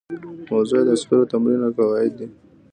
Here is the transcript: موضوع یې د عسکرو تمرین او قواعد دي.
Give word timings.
موضوع 0.49 0.77
یې 0.79 0.85
د 0.87 0.89
عسکرو 0.95 1.29
تمرین 1.31 1.61
او 1.67 1.71
قواعد 1.77 2.11
دي. 2.19 2.27